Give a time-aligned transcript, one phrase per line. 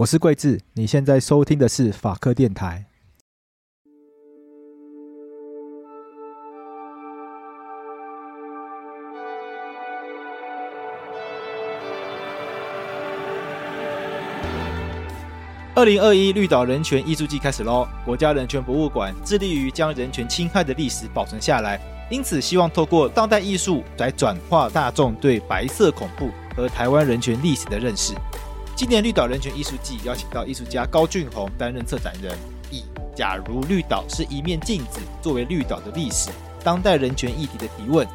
[0.00, 2.86] 我是贵智，你现在收听的是法科电台。
[15.74, 17.86] 二零二一绿岛人权艺术季开始喽！
[18.02, 21.78] 国家人权博物馆致力于将人权侵害的历史保存下来，
[22.10, 28.14] 因此希望透过当代艺术来转化大众对白色恐怖和台湾人权历史的认识。
[28.80, 32.34] 今年绿岛人权艺术季邀请到艺术家高俊宏担任策展人，
[32.70, 32.82] 以
[33.14, 36.30] “假如绿岛是一面镜子”作为绿岛的历史、
[36.64, 38.08] 当代人权议题的提问。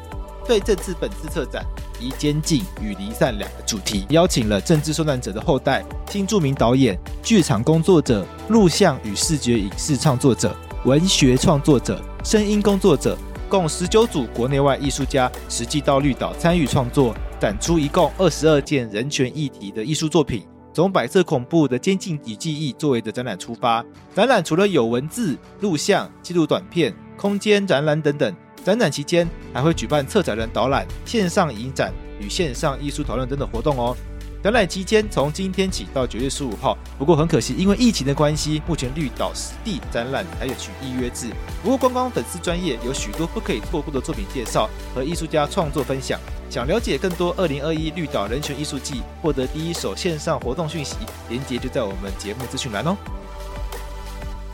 [0.44, 1.64] 对这次本次策展
[2.00, 10.52] 以“监禁与离散”两个主题，邀请了政治受难者的后代、新著名导演、剧场工作者、录像与视觉影视创作者、
[10.84, 13.16] 文学创作者、声音工作者，
[13.48, 20.44] 共十九组国内外艺术家实际到绿岛参与创作，展出一共二十二件人权议题的艺术作品。
[20.76, 23.82] 从白色恐怖的监禁与记忆作为的展览出发，
[24.14, 28.30] 展览除了有文字、录像、记录短片、空间展览等等。
[28.62, 33.96] 展览期间还会举办策展人导览、线上影展与线上艺术讨论等等活动哦。
[34.42, 41.30] 展览期间从今天起到九月十五号，不过很可惜，因为疫情的关系，目前绿岛实地展览还有取预约制。
[41.62, 46.20] 不过观光粉丝专业有许多不可以错过的作品介绍和艺术家创作分享。
[46.48, 50.94] 想了解更多二零二一绿岛人权艺术季，获得第一手线上活动讯息，
[51.28, 52.96] 连接就在我们节目资讯栏哦。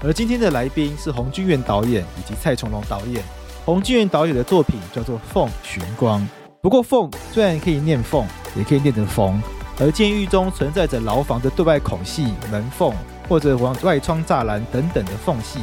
[0.03, 3.23] 而今天的来宾是洪俊元导演以及蔡崇隆导演。
[3.67, 6.21] 洪俊元导演的作品叫做《凤寻光》，
[6.63, 8.27] 不过“凤”虽然可以念“凤”，
[8.57, 9.39] 也可以念成“缝”。
[9.79, 12.93] 而监狱中存在着牢房的对外孔隙、门缝，
[13.29, 15.61] 或者往外窗栅栏等等的缝隙，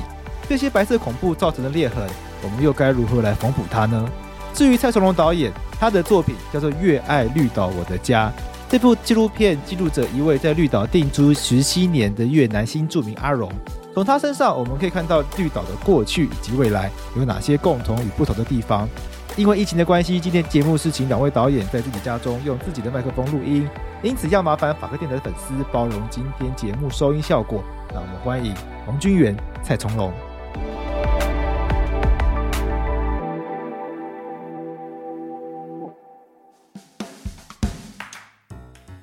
[0.47, 2.07] 这些白色恐怖造成的裂痕，
[2.41, 4.09] 我们又该如何来缝补它呢？
[4.53, 8.31] 至于蔡崇隆导演，他的作品叫做《越爱绿岛我的家》，
[8.67, 13.49] 这部纪录片记录着一位在绿岛定居十七年的越南新住民阿荣。
[13.93, 18.89] 从他身上，我们可以看到绿岛的过去以及未来有哪些共同与不同的地方。
[19.39, 23.65] 因为疫情的关系，今天节目是请两位导演在自己家中用自己的麦克风录音，
[24.03, 27.63] 因此要麻烦法科电台的粉丝包容今天节目收音效果。
[27.93, 28.53] 让我们欢迎
[28.85, 29.33] 王君元、
[29.63, 30.11] 蔡从龙。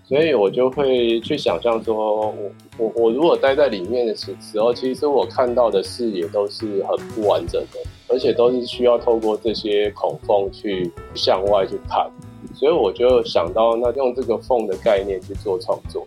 [0.04, 1.94] 所以我就会去想象说，
[2.26, 2.34] 我
[2.76, 12.08] 我我如果待在里面的时时候，其实我看到的视野都是很不完整的，而且都是需要透过这些孔缝去向外去看。
[12.54, 16.06] 所以我就想到，那用这个缝的概念去做创作。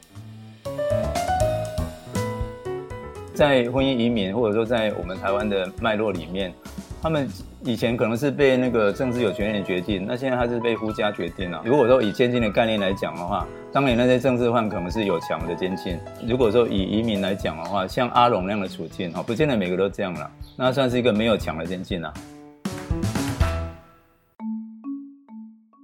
[3.33, 6.53] 在婚姻移民，或者说在我们台湾的脉络里面，
[7.01, 7.27] 他们。
[7.65, 11.61] 以前可能是被那个政治有权人决定，那现在他是被夫家决定了。
[11.65, 15.99] 如果说以监禁的概念来讲的话，当年那些政治犯可能是有强的监禁。
[16.25, 22.13] 如果说以移民来讲的话，像阿荣那样的处境，哈，不见得每个都这样了，那算是一个没有强的监禁了。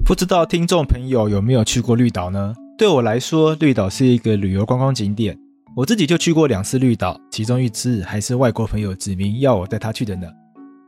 [0.06, 2.56] 不知道听众朋友有没有去过绿岛呢？
[2.78, 5.38] 对我来说，绿岛是一个旅游观光景点，
[5.76, 10.26] 我自己就去过两次绿岛，其中一次还是外国朋友指名要我带他去的呢。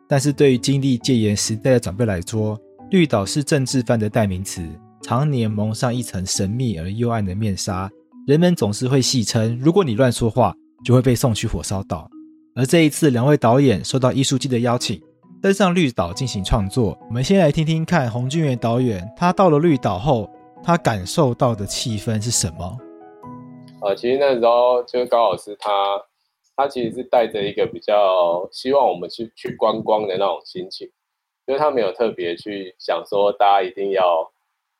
[0.09, 2.57] 但是对于经历戒严时代的长辈来说，
[2.91, 4.65] 绿岛是政治犯的代名词，
[5.01, 7.89] 常年蒙上一层神秘而幽暗的面纱。
[8.25, 10.53] 人们总是会戏称，如果你乱说话，
[10.85, 12.09] 就会被送去火烧岛。
[12.55, 15.01] 而这一次，两位导演受到艺术季的邀请，
[15.41, 16.97] 登上绿岛进行创作。
[17.09, 20.29] 我们先来听听看洪俊元导演，他到了绿岛后，
[20.63, 22.77] 他感受到的气氛是什么？
[23.81, 25.69] 啊，其实那时候就是高老师他。
[26.57, 30.89] 他其实是带着一个比较希望我们去去观光的那种心情，
[31.45, 34.29] 因为他没有特别去想说大家一定要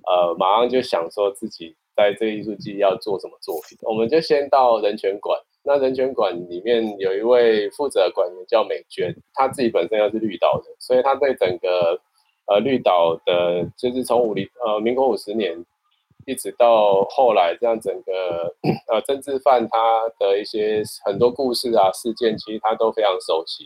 [0.08, 3.78] 呃马上就想说自己在这个艺术季要做什么作品。
[3.84, 12.02] 我们就先到人权馆，那人权馆里面有一位负责馆员叫美娟，她自己本身又是绿岛的，所以她对整个
[12.48, 15.64] 呃绿岛的，就是从五零呃民国五十年。
[16.28, 18.54] 一直到后来，这样整个
[18.92, 23.66] 呃政治犯他的一些很多故事啊事件，其实他都非常熟悉。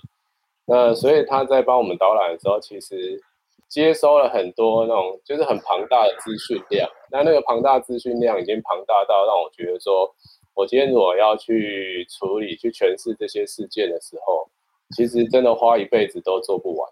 [0.65, 3.19] 那所以他在帮我们导览的时候，其实
[3.67, 6.87] 接收了很多那种就是很庞大的资讯量。
[7.11, 10.13] 那那个庞大资讯量已经庞大到让我觉得说，
[10.53, 14.47] 我今天如果要去处理、去诠释这些事件的时候，
[14.95, 16.87] 其实真的花一辈子都做不完。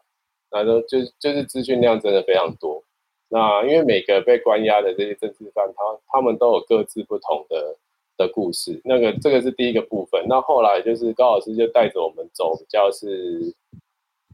[0.52, 2.84] 那都就就是资讯量真的非常多。
[3.32, 7.78] 那因为每个被关押的这些政治犯，他他们都有各自不同的
[8.18, 8.82] 的故事。
[8.84, 10.26] 那个这个是第一个部分。
[10.28, 13.54] 那后来就是高老师就带着我们走，比较是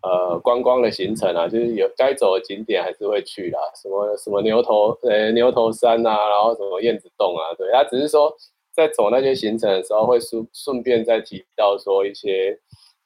[0.02, 8.34] 呃观光的行程啊，就是有该走的景点还是会去啦，什么什么牛头呃牛头山啊，然后什么燕子洞啊，对，他只是说
[8.74, 12.60] 在走那些行程的时候，会顺顺便再提到说一些。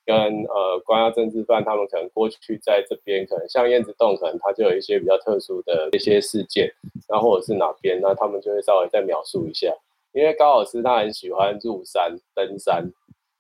[0.10, 6.68] 跟呃关押政治犯，他们可能过去在这边，可能像燕子洞，可能他就有一些比较特殊的一些事件，
[7.08, 9.72] 那或者是哪边，那他们就会稍微再描述一下。
[10.14, 12.92] 因为高老师他很喜欢入山登山，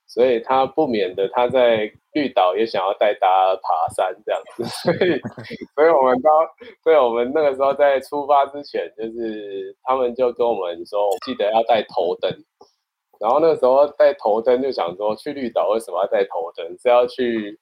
[0.05, 5.19] 所以他不免的他在绿岛也想要带大家爬山这样子，所以
[5.73, 6.31] 所以我们当
[6.83, 12.31] 所以我们那个时候在出发之前，就是他们就跟我们说，记得要带头灯。
[13.19, 16.65] 然后那时候带头灯，就想说去绿岛为什么要带头灯？
[16.79, 17.59] 是要去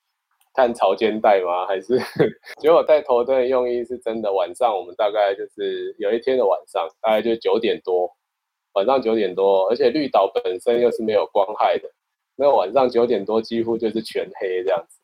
[0.54, 1.66] 看潮间带吗？
[1.66, 2.00] 还是
[2.62, 4.32] 结果带头灯的用意是真的？
[4.32, 8.16] 晚上我们大概就是有一天的晚上，大概就九点多，
[8.74, 11.90] 晚上九点多，而且绿岛本身又是没有光害的，
[12.36, 15.00] 那晚上九点多几乎就是全黑这样子。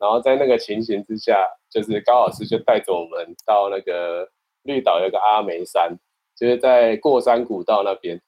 [0.00, 4.28] 然后在那个情形之下，就是高老师就带着我们到那个
[4.64, 5.96] 绿岛有个阿梅山，
[6.36, 8.20] 就是在过山古道那边。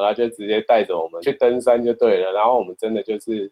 [0.00, 3.50] 然后就直接带着我们去登山就对了，然后我们真的就是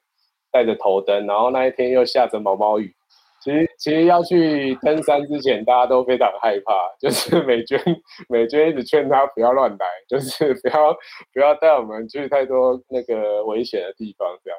[0.51, 2.95] 带着头灯，然后那一天又下着毛毛雨。
[3.41, 7.77] 其实其实要去登山之前，大家都非常害怕，就是美娟
[8.31, 10.97] 美娟一直劝他不要乱来，就是 不要
[11.33, 14.59] 不要带我们去太多那个危险的地方这样。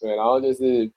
[0.00, 0.90] 对，然后就是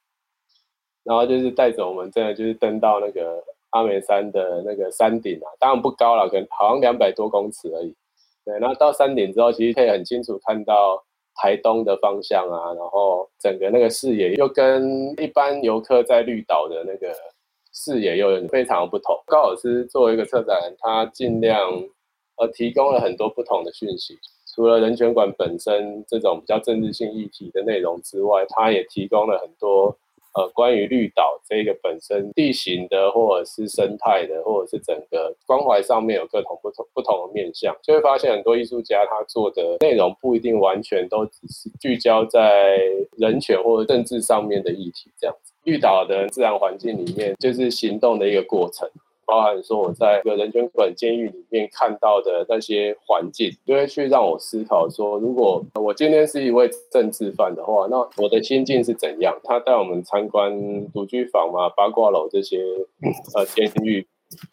[1.04, 7.96] 然后就是带着我们真的就是登到那个阿美山的那个山顶啊，当然不高了，可能好像两百多公尺而已。
[8.44, 11.02] 对，然后到山顶之后，其实可以很清楚看到
[11.36, 17.14] 台东的方向啊，然后整个那个视野又跟一般游客在绿岛的那个
[17.72, 19.16] 视野又非常不同。
[19.26, 21.70] 高老师作为一个策展人，他尽量
[22.36, 24.18] 呃提供了很多不同的讯息，
[24.54, 29.96] 除了人权馆本身这种比较政治性议题的内容之外，他也提供了很多。
[30.34, 42.78] 呃，关于绿岛这个本身地形的，或者是生态的，或者是整个关怀上面有各种不同不同的面向，就会发现很多艺术家他做的内容不一定完全都只是聚焦在
[43.18, 45.52] 人权或者政治上面的议题这样子。
[45.64, 48.88] 绿岛的自然环境里面，就是行动的一个过程。
[49.24, 59.38] 包含说我在一个人权馆监狱里面看到的那些环境，就会去让我思考说，如果我今天是一位政治犯的话，那我的心境是怎样？
[59.44, 62.58] 他带我们参观独居房嘛、八卦楼这些
[63.34, 64.06] 呃监狱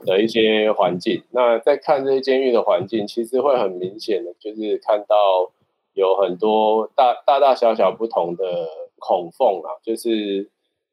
[0.06, 1.24] 的一些环境。
[1.32, 5.52] 那在看这些监狱的环境，其实会很明显的，就是看到
[5.94, 8.68] 有很多大大大小小不同的
[9.00, 10.48] 孔缝啊，就是。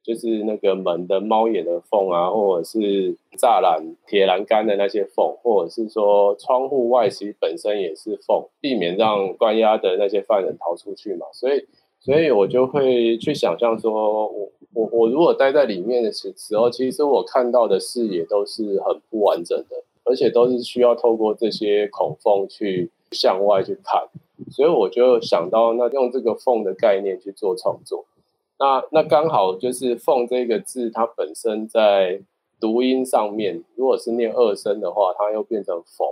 [0.07, 11.27] 就是那个门的猫眼的缝啊，或者是栅栏、铁栏杆的那些缝，或者是说窗户外其实本身也是缝，避免让关押的那些犯人逃出去嘛。
[11.33, 11.67] 所以，
[11.99, 24.05] 所以我就会去想象说，我我我如果待在里面的时时候，其实我看到的视野都是很不完整的，而且都是需要透过这些孔缝去向外去看。
[24.53, 28.05] 所以我就想到，那用这个缝的概念去做创作。
[28.59, 32.23] 那那刚好就是“缝”这个字，它本身在
[32.59, 36.09] 读音上面，如果是念二声的话，它又变成“缝”，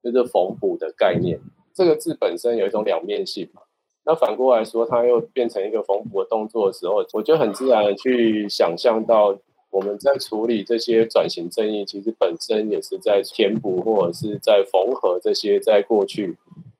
[0.00, 1.40] 就是缝补的概念。
[1.74, 3.62] 这个字本身有一种两面性嘛。
[4.04, 9.36] 那反过来说，它又变成一个缝补的动作的时候，我就很自然的去想象到，
[9.70, 16.36] 我们在处理这些转型正义，其实本身也是在填补或者是在缝合这些在过去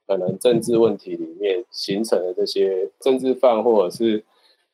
[0.06, 4.22] 可能政治问题里面形成的这些政治犯，或者是。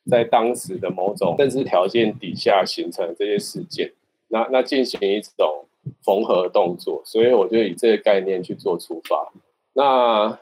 [0.08, 3.92] 在当时的某种政治条件底下形成这些事件，
[4.28, 5.66] 那那进行一种
[6.02, 9.30] 缝合动作，所以我就以这个概念去做出发。
[9.74, 10.38] 那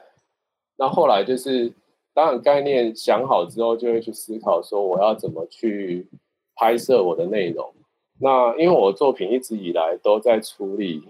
[0.77, 1.73] 那后来就是，
[2.13, 6.07] 当然概念想好之后，就会去思考说我要怎么去
[6.55, 7.73] 拍摄我的内容。
[8.19, 11.03] 那因为我的作品一直以来都在处理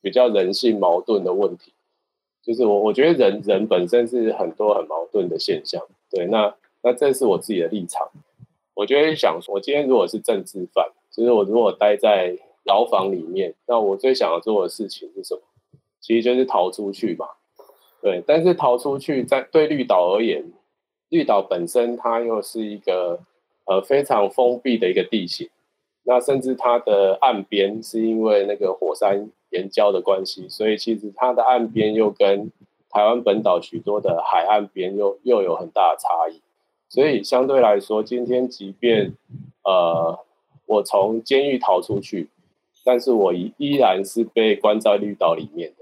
[0.00, 1.72] 比较人性矛盾的问题，
[2.42, 5.80] 就是我我觉得人人本身是很多很矛盾的现象。
[6.10, 6.52] 对，那。
[6.82, 8.10] 那这是我自己的立场，
[8.74, 15.42] 我就会想说，我今天如果是政治犯，就是我如果待在牢房里面，那我最想要做的事情是什么？
[16.00, 17.26] 其实就是逃出去嘛。
[18.00, 20.52] 对，但是逃出去在对绿岛而言，
[21.08, 23.20] 绿岛本身它又是一个
[23.66, 25.48] 呃非常封闭的一个地形，
[26.02, 32.50] 那甚至它的岸边是因为那个火山岩礁的关系，所以其实它的岸边又跟
[32.90, 36.42] 台湾本岛许多的海岸边又又有很大的差异，
[36.92, 39.14] 所以相对来说，今天即便
[39.64, 40.18] 呃
[40.66, 42.28] 我从监狱逃出去，
[42.84, 45.76] 但是我依依然是被关在绿岛里面的。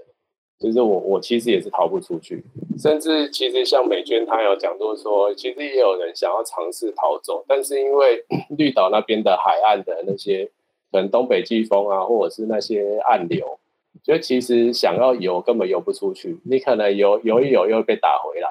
[0.57, 2.41] 就是我，我其实也是逃不出去，
[2.77, 8.23] 甚至其实像美娟她有讲过说，其实也有人想要尝试逃走，但是因为
[8.57, 10.45] 绿岛那边的海岸的那些
[10.91, 13.59] 可能东北季风啊，或者是那些暗流，
[14.01, 18.47] 就其实想要游根本游不出去，你可能游游一游又被打回来，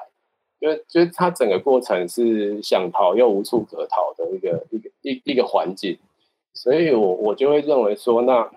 [0.61, 5.97] 就就它整个过程是想逃又无处可逃的一个一个一一个环境，
[6.53, 8.49] 所以我我就会认为说那。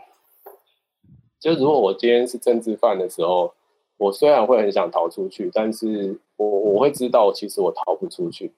[1.40, 3.52] 就如果我今天是政治犯的时候，
[3.98, 8.50] 我虽然会很想逃出去，但是我我会知道，其实我逃不出去。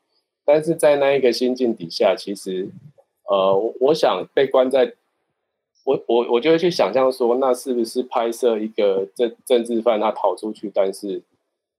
[0.45, 2.69] 但是在那一个心境底下，其实，
[3.29, 4.95] 呃，我想被关在，
[5.85, 11.21] 我我我就会去想象说，那是不是拍摄一个政政治犯他逃出去，但是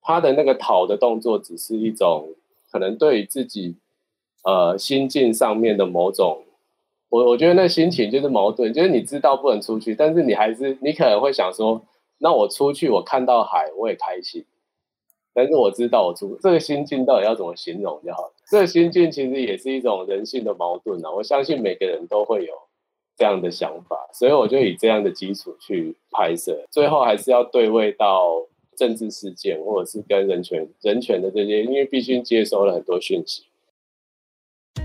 [0.08, 2.30] 他的那个逃的动作，只是一种
[2.72, 3.76] 可能对于自己，
[4.46, 6.46] 呃，心境上面的某种。
[7.10, 11.82] 我我觉得那心情就是矛盾，就是你知道不能出去，但是你还是你可能会想说，
[12.20, 14.46] 那我出去，我看到海，我也开心。
[15.34, 18.32] 但是我知道我出这个心境到底要怎么形容就好。
[18.50, 21.12] 这个心境其实也是一种人性的矛盾啊。
[21.12, 22.54] 我相信每个人都会有
[23.18, 28.42] 这样的想法，所以我就以这样的基础去拍摄，最后还是要对位到
[28.78, 33.44] 政治事件，或者是跟人权人权的这些，因为必须接收了很多讯息。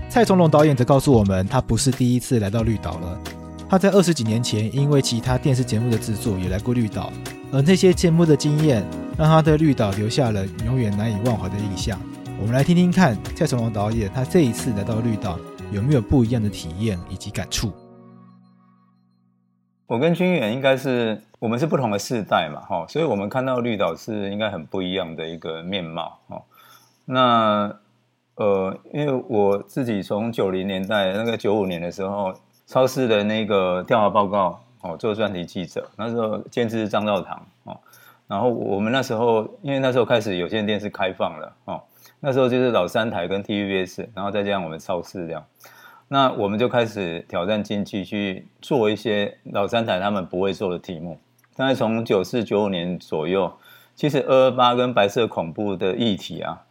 [0.09, 3.21] 蔡崇隆导演则告诉我们，他不是第一次来到绿岛了。
[3.69, 7.13] 他在二十几年前，因为其他电视节目的制作，也来过绿岛。
[7.51, 8.83] 而那些节目的经验，
[9.17, 11.99] 让他对绿岛留下了永远难以忘怀的印象。
[12.39, 15.39] 我们来听听看，蔡崇隆导演他这一次来到绿岛，
[15.71, 17.71] 有没有不一样的体验以及感触？
[19.87, 26.41] 我跟君远应该是我们是不同的世代嘛，哈，所以我们看到绿岛是应该很不一样的一个面貌，哈。
[27.05, 27.75] 那。
[28.35, 32.33] 呃，因为我自己从九零年代那个九五年的时候，
[32.65, 37.79] 超市的那个调查报告哦，做专题记者，那时候监制张照堂哦，
[38.27, 41.83] 然后我们那时候因为那时候开始有线电视开放了哦，
[42.19, 45.45] 那时候就是老三台跟 TVBS，然后再加上我们超市这样，
[46.07, 51.19] 那我们就开始挑战经济去做一些老三台他们不会做的题目。
[51.55, 53.51] 大概从九四九五年左右，
[53.95, 56.63] 其实二二八跟白色恐怖的议题啊。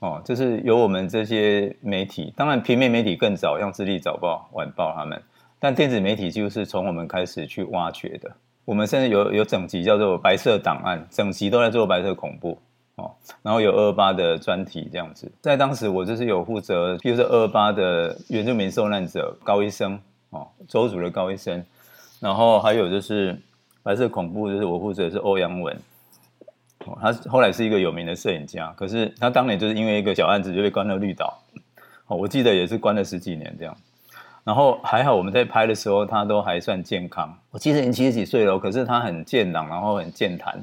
[0.00, 5.22] 哦，就是由我们这些媒体，当然平面媒体更早，像《自立早报》、《晚报》他们，
[5.58, 8.30] 但电子媒体就是从我们开始去挖掘的。
[8.66, 12.58] 我们甚至有有整集叫做《白色档案》，整集都在做白色恐怖
[12.96, 13.10] 哦。
[13.42, 19.98] 然后有二八的专题这样子，在当时我就是有负责，比如说二八的原住民受难者高医生
[20.30, 21.64] 哦，邹族的高医生，
[22.20, 23.40] 然后还有就是
[23.82, 25.76] 白色恐怖，就是我负责的是欧阳文。
[26.86, 31.40] 哦他后来是一个有名的摄影家，可是他当年就是因为一个小案子就被关到绿岛。
[32.08, 33.74] 哦，我记得也是关了十几年这样。
[34.44, 37.34] 然后还好我们在拍的时候他都还算健康。
[37.50, 40.62] 我记得已经七十几岁了，可是他很健朗，然后很健谈。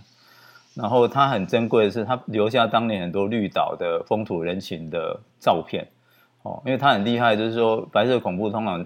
[0.73, 5.87] 然后他很珍贵的是，他留下当年很多绿岛的风土人情的照片。
[6.43, 8.85] 哦，因为他很厉害，就是说白色恐怖通常。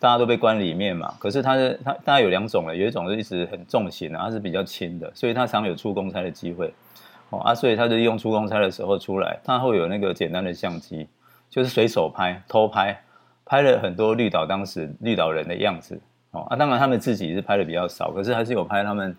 [0.00, 6.72] 大家都被关里面嘛，可是他是他大概有两种了，有一种是一直很重刑的，他是比较轻的，所以他常有出公差的机会，
[7.30, 11.08] 哦啊，所以他就用出公差的时候出来，他会有那个简单的相机，
[11.50, 12.96] 就是随手拍、偷拍，
[13.44, 19.16] 拍了很多绿岛当时绿岛人的样子，哦啊，当然他们自己是拍的比较少，可是还是有拍他们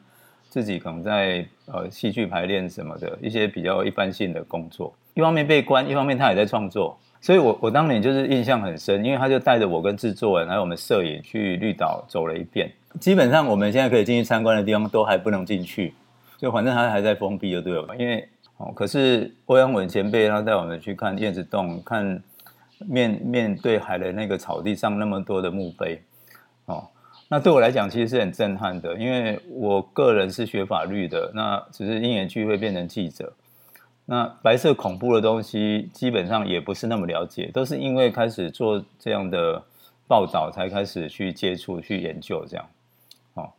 [0.50, 6.98] 自己可能在呃戏剧排练什么的一些比较一般性的工作，一方面被关，一方面他也在创作。
[7.22, 12.72] 所以我，我当年就是印象很深，因为他就带着我跟制作人还有我们摄影去绿岛走了一遍。
[13.00, 15.94] 基本上我们现在可以进去参观的地方都还不能进去，
[16.38, 17.96] 就反正他还在封闭，就对了。
[17.98, 18.28] 因为
[18.58, 22.24] 哦，可是欧阳文前辈他带我们去看燕子洞，看
[22.88, 26.02] 面面对海的那个草地上那么多的墓碑，
[27.32, 33.32] 那对我来讲其实是很震撼的，因为我个人是学法律的，那只是因缘聚会变成记者。
[34.06, 39.64] 那白色恐怖的东西基本上也不是那么了解，都是因为开始做这样的
[40.08, 42.66] 报道才开始去接触、去研究这样。
[43.36, 43.52] 哦，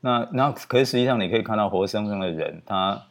[0.00, 3.02] 那那可是实际上你可以看到活生生的人，他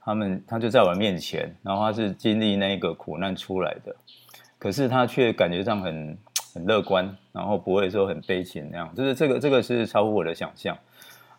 [0.00, 3.94] 他们他就在我面前，然后他是经历那个苦难出来的，
[4.58, 6.16] 可是他却感觉上很
[6.54, 10.76] 很乐观，然后不会说很悲情那样，就是这个这个是超乎我的想象。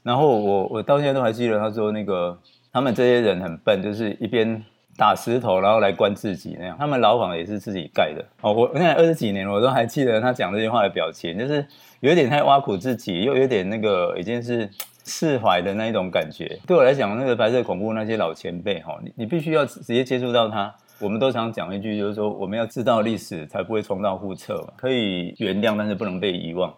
[0.03, 2.37] 然后我我到现在都还记得他说那个
[2.71, 4.63] 他们这些人很笨，就是一边。
[4.97, 6.75] 打石头，然后来关自己那样。
[6.77, 8.51] 他们牢房也是自己盖的哦。
[8.51, 11.65] 我现在二十几年，我都还记得他讲这句话的表情，就是
[12.01, 14.69] 有点太挖苦自己，又有点那个已经是
[15.05, 16.59] 释怀的那一种感觉。
[16.67, 20.75] 对我来讲，那个白色恐怖那些老前辈哈，你你必须要直接接触到他。
[20.99, 24.73] 我们都常讲一句，就是说我们要知道历史，才不会重蹈覆辙。
[24.75, 26.69] 可以原谅，但是不能被遗忘。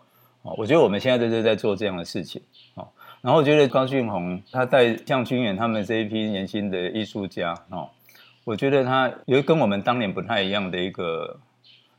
[0.44, 2.42] 哦，我觉得我们现在就是在做这样的事情。
[2.76, 2.88] 哦，
[3.22, 7.90] 然后我觉得高俊宏他带像军远他们这一批年轻的艺术家，哦，
[8.44, 11.40] 我觉得他有跟我们当年不太一样的一个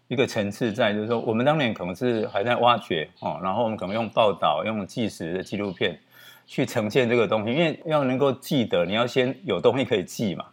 [0.09, 5.99] 一个层次在，就是说我们当年可能是还在挖掘哦，然后我们可能用报道、用纪实的纪录片
[6.47, 10.47] 去呈现这个东西，因为要能够记得，你要先有东西可以记嘛。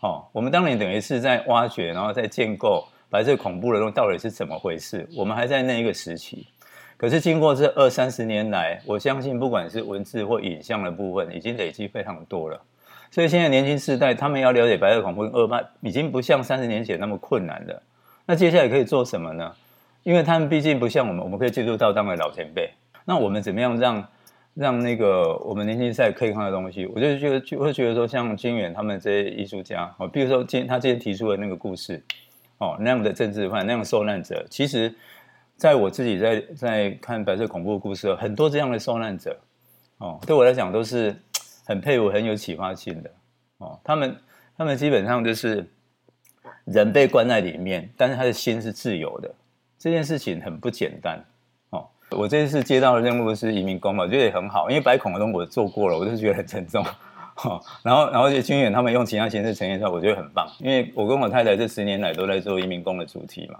[0.00, 5.06] 哦，我们当年等于是在挖掘，然后在建构白色恐怖的东西到底是怎么回事。
[5.14, 6.46] 我们还在那一个时期，
[6.96, 12.58] 可是经过这二三十年来，我相信不管是文字或影像的部分，已经累积非常多了。
[13.10, 17.82] 所以现在年轻世代他们要了解白色恐怖跟二八，已经不像三十年前那么困难了。
[18.24, 19.52] 那接下来可以做什么呢？
[20.02, 22.70] 因为他们毕竟不像我们，我们可以接触到当年老前辈。
[23.04, 24.02] 那我们怎么样让？
[24.54, 32.02] 让那个我们年轻一代可以看的东西，我就觉得就会觉得说，像金远他们这些艺术家哦，比如说今他今天提出的那个故事
[32.58, 34.92] 哦，那样的政治犯，那样的受难者，其实
[35.56, 39.38] 在我自己在在看白色恐怖故事，很多这样的受难者
[39.98, 41.14] 哦，对我来讲都是
[41.64, 43.10] 很佩服、很有启发性的
[43.58, 43.78] 哦。
[43.84, 44.16] 他们
[44.58, 45.64] 他们基本上就是
[46.64, 49.34] 人被关在里面，但是他的心是自由的，
[49.78, 51.24] 这件事情很不简单。
[52.10, 56.84] 我这次接到的任务是移民工嘛，我觉得也很好，因为白恐的东西我做过了，我就觉得很沉重。
[57.82, 60.46] 然后，然后就军远他们用其他形式呈现出来，我觉得很棒。
[60.58, 63.58] 因为我跟我太太这十年来都在做移民工的主题嘛，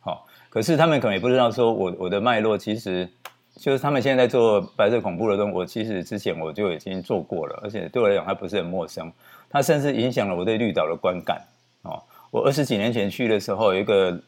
[0.00, 3.08] 好，可是他们可能也不知道说我我的脉络其实
[3.56, 9.10] 就是他们现在在做白色恐怖的东西，我其实之前我就已经做过了，而且对我来讲它不是很陌生，
[9.48, 11.40] 它甚至影响了我对绿岛的观感。
[11.84, 14.20] 哦，我二十几年前去的时候，有一个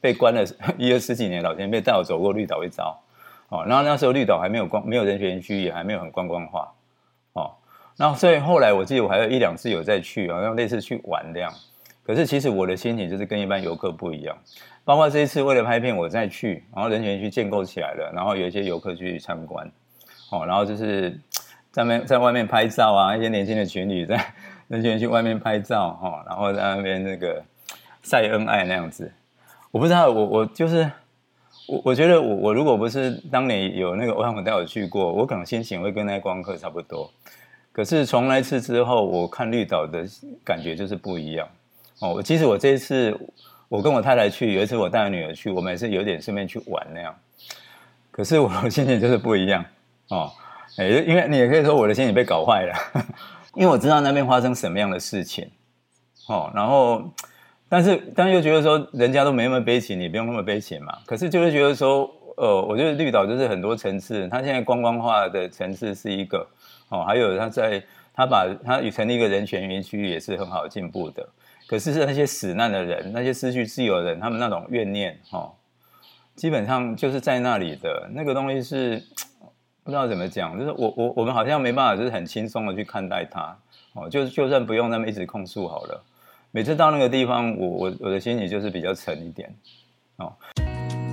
[0.00, 0.44] 被关了
[0.78, 2.96] 一二十几年老前辈带我走过绿岛一遭。
[3.52, 6.72] 哦，然后那时候绿岛还没有光，没有人权区，也还没有很观光化。
[7.34, 7.52] 哦，
[7.98, 11.52] 然后所以后来我记得我还有一两次有再去，好像类似去玩这样。
[12.02, 14.34] 可是其实我的心情就是跟一般游客不一样。
[14.86, 19.70] 包括这一次为了拍片，我再去，然后人权区建构起来了，然后有一些游客去参观。
[20.30, 21.20] 哦，然后就是
[21.70, 24.18] 在外在外面拍照啊，一些年轻的情侣在
[24.68, 27.44] 人权区外面拍照，哦，然后在那边那个
[28.00, 29.12] 晒恩爱那样子。
[29.70, 30.90] 我不知道，我我就是。
[31.68, 37.10] 我我觉得我我如果不是当年有那个欧阳文带我去过，我可能心情会跟那光客差不多。
[37.72, 40.04] 可是从那次之后，我看绿岛的
[40.44, 41.48] 感觉就是不一样
[42.00, 42.22] 哦。
[42.22, 43.18] 其实我这一次
[43.68, 47.14] 我跟我太太去，有一次我带女儿去，我们也是有点顺便去玩那样。
[48.10, 49.64] 可是我心情就是不一样
[50.08, 50.30] 哦。
[50.76, 52.74] 哎，因为你也可以说我的心情被搞坏了，
[53.54, 55.50] 因为我知道那边发生什么样的事情
[56.28, 57.10] 哦，然后。
[57.72, 60.98] 但是，但又觉得说，人家都没那么悲情，你不用那么悲情嘛。
[61.06, 62.00] 可是就是觉得说，
[62.36, 66.46] 呃，我觉得绿岛就是很多层次，它现在观光化的层次是一个，
[66.90, 67.82] 哦，还有它在，
[68.12, 71.26] 它把它成立一个人权园区也是很好进步的。
[71.66, 75.50] 可是是那些死难的人，那些失去自由的人，他们那种怨念，哦，
[76.36, 79.02] 基本上就是在那里的那个东西是
[79.82, 83.56] 不知道怎么讲，就是我我我们好像没办法，就是很轻松的去看待它，
[83.94, 86.04] 哦，就就算不用那么一直控诉好了。
[86.54, 89.50] 每次到那个地方，我我我的心里就是比较沉一点，
[90.18, 90.30] 哦。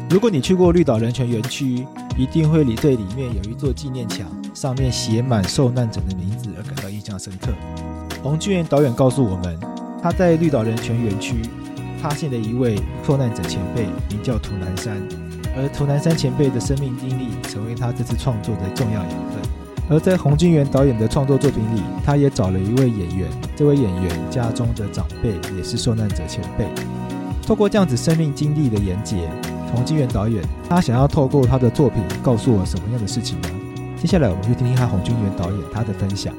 [0.09, 7.53] 如果你去过绿岛人权园区，一定会对里面有一座纪念墙，上面写满受难者的名字而感到印象深刻。
[8.21, 9.57] 洪军远导演告诉我们，
[10.03, 11.35] 他在绿岛人权园区
[12.01, 14.97] 发现了一位受难者前辈，名叫涂南山，
[15.55, 19.41] 而涂南山前辈的生命经历成为他这次创作的重要养分。
[19.91, 26.65] 而在洪金元导演的创作作品里，他也找了一位演员，这位演员家中的长辈也是受难者前辈。
[27.41, 29.27] 透过这样子生命经历的连结，
[29.73, 33.49] 洪金元导演他想要透过他的作品告诉我什么样的事情呢？
[33.97, 36.31] 接下来我们就听听他洪金元导演他的分享。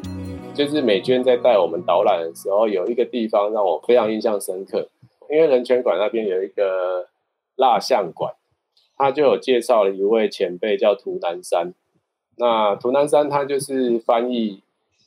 [0.54, 4.88] 就是美娟在带我们导览的时候，有一个地方让我非常印象深刻，
[5.28, 7.08] 因为人权馆那边有一个
[7.56, 8.32] 蜡像馆，
[8.96, 11.74] 他就有介绍了一位前辈叫涂南山。
[12.36, 14.62] 那涂南山他就是翻译，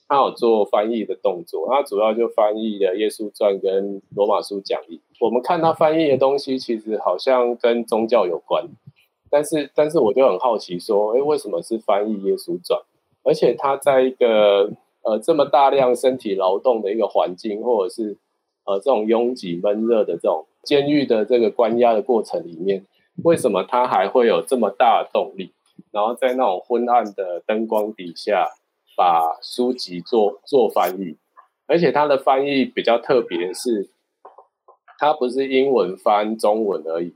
[0.08, 4.98] 他有做翻译的动作，他主要就翻译了《耶稣传》跟《罗马书讲义》。
[5.20, 8.68] 我们看他翻译的东西，其实好像跟宗教有关，
[9.30, 12.80] 但是但是我就很好奇说，哎，为什么是翻译《耶稣传》？
[13.24, 14.70] 而且他在一个
[15.02, 18.18] 呃这么大量身体劳动的一个环境，或者是
[18.66, 22.86] 呃这种拥挤闷热的这种监狱的这个关押的过程里面，
[23.24, 25.52] 为什么他还会有这么大的动力？
[25.94, 28.50] 然后在那种昏暗的灯光底下，
[28.98, 31.18] 把书籍做做翻译，
[31.68, 33.92] 而且他的翻译比较特别，是，
[34.98, 37.16] 它不是英文翻中文而已，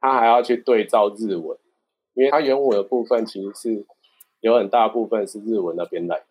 [0.00, 1.58] 他还要去对照日文，
[2.14, 3.84] 因为它原文的部分其实是
[4.40, 6.24] 有很大部分是日文那边来的。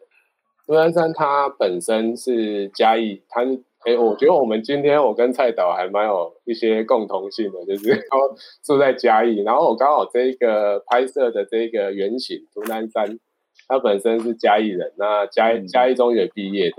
[0.66, 13.20] 涂南山他本身是嘉义，他是哎，我觉得我们今天我跟蔡导还蛮有一些共同性的，就是 都住在嘉义，然后我刚好这一个拍摄的这个原型涂南山，
[13.68, 16.78] 他本身是嘉义人，那嘉嘉义中学毕业的。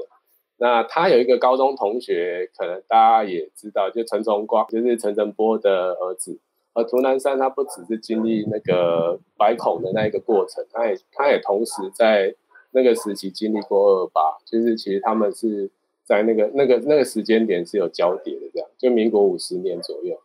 [0.59, 6.39] 那他有一个高中同学，可能大家也知道，就陈崇光，就是陈澄波的儿子。
[6.75, 12.35] 而涂南山他不只是经历那个百孔的那一个过程，他也他也同时在
[12.73, 15.71] 那个时期经历过二二八，就是其实他们是
[16.11, 20.19] 在那个那个那个时间点是有交叠的，这样就民国五十年左右。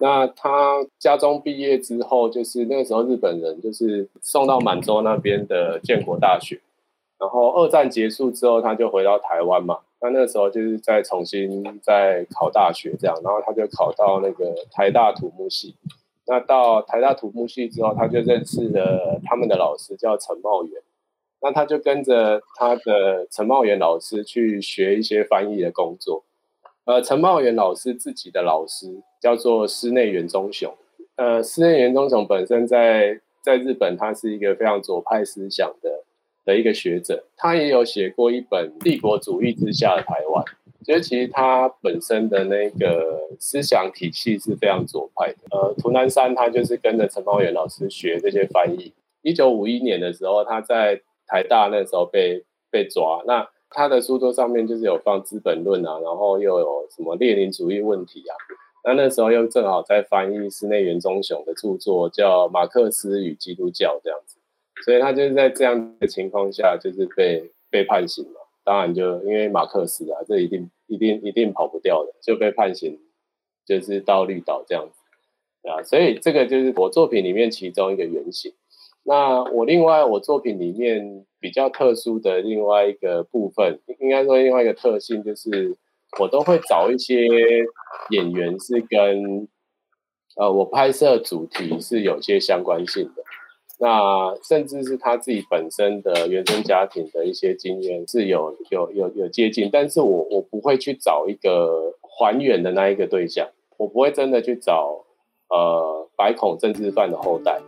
[0.00, 6.58] 那他家中毕业之后，就是那个时候日本人就是送到满洲那边的建国大学。
[7.18, 9.80] 然后二战结束之后，他就回到台湾嘛。
[10.00, 15.74] 那那个时候就是再重新再考大学这样，然后他就考到那个台大土木系。
[16.26, 20.80] 那到台大土木系之后，他就认识了他们的老师叫陈茂元。
[21.40, 26.24] 那他就跟着他的陈茂元老师去学一些翻译的工作。
[26.84, 30.74] 呃，陈茂元老师自己的老师叫做室内元忠雄。
[31.16, 36.04] 呃，室内元忠雄本身在在日本，他是一个非常左派思想的。
[36.46, 40.44] 的一个学者，他也有写过一本《帝国主义之下的台湾》，
[40.84, 45.38] 所以其实他本身的那个思想体系是非常左派的。
[45.50, 48.92] 呃，涂南山他就是跟着陈茂元老师学这些翻译。
[49.22, 58.34] 一九五一年的时候，他在台大那时候被被抓，那他的书桌上面就是有放《资本论》啊，然后又有什么列宁主义问题啊。
[58.84, 64.38] 那那时候又正好在翻译室内元忠雄的著作，叫《马克思与基督教》这样子。
[64.84, 68.46] 所以他就是在这样的情况下，就是被被判刑了。
[68.62, 73.00] 当然，就因为马克思啊，这一定一定一定跑不掉的，就被判刑，
[73.66, 75.82] 就是到绿岛这样子，啊。
[75.82, 78.52] 所以这个就是我作品里面其中一个原型。
[79.08, 85.76] 那我另外我作品里面比较特殊的另外一个部分，应该说另外一个特性就是，
[86.18, 87.24] 我都会找一些
[88.10, 89.46] 演员是跟
[90.34, 93.22] 呃我拍摄主题是有些相关性的。
[93.78, 105.04] 那甚至是他自己本身的原生家庭的一些经验是有有有有接近，但是我我不会去找一个还原的那一个对象，我不会真的去找
[105.50, 107.60] 呃百孔政治犯的后代。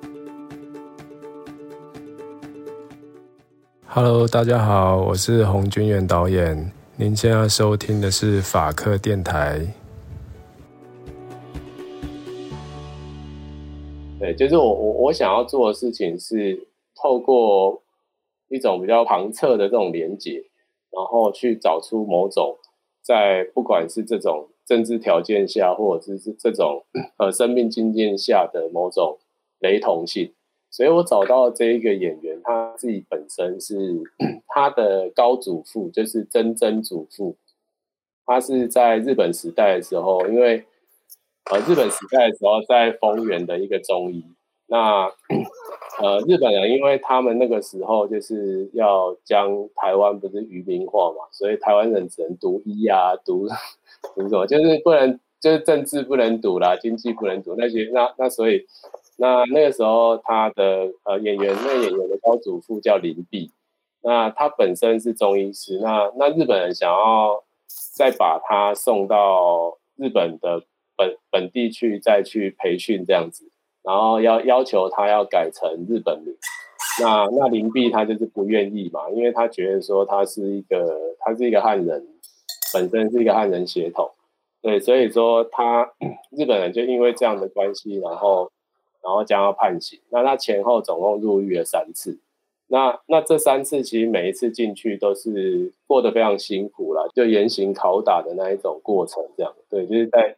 [3.90, 9.60] Hello，大家好，我是洪军远导演，您现在收听的是法客电台。
[14.20, 17.82] 对，就是我我我想要做的事情是透过
[18.48, 20.44] 一种比较旁侧的这种连接，
[20.90, 22.58] 然后去找出某种
[23.02, 26.84] 在不管是这种政治条件下，或者是这种
[27.16, 29.18] 呃生命经验下的某种
[29.60, 30.34] 雷同性。
[30.70, 34.02] 所以我找到这一个演员，他自己本身是
[34.48, 37.36] 他的高祖父，就是曾曾祖父，
[38.24, 40.64] 他是在日本时代的时候，因为。
[41.50, 44.22] 呃，日本时代的时候，在丰原的一个中医，
[44.66, 45.10] 那
[45.98, 53.48] 呃，日本人因为他们那个时候就是要将台湾不是愚民化嘛，所以台湾人只能读医啊，读
[54.14, 58.66] 读什么，就是不能，就是政治不能读啦，经济不能读那些，那那所以
[59.18, 63.52] 那那个时候他的呃演员，那演员的高祖父叫林碧，
[64.02, 67.44] 那他本身是中医师，那那日本人想要
[67.94, 70.62] 再把他送到日本的。
[71.00, 73.48] 本本地去再去培训这样子，
[73.84, 76.34] 然后要要求他要改成日本名，
[77.00, 82.04] 那那林碧他就是不愿意嘛，因为他觉得说他是一个他是一个汉人，
[82.74, 84.10] 本身是一个汉人血统，
[84.60, 85.88] 对，所以说他
[86.36, 88.50] 日本人就因为这样的关系，然后
[89.02, 92.18] 然后将要判刑，那他前后总共入狱了三次，
[92.68, 100.36] 那那这三次其实每一次进去都是过得非常辛苦啦，就严刑拷打的那一种过程，这样，对，就是在。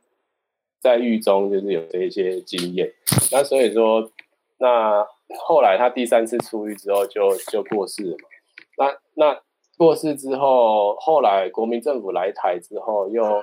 [0.82, 2.90] 在狱中就是有这一些经验，
[3.30, 4.10] 那所以说，
[4.56, 5.06] 那
[5.46, 8.24] 后来他第三次出狱之后就就过世了嘛。
[8.78, 9.42] 那那
[9.76, 13.42] 过世之后，后来国民政府来台之后，又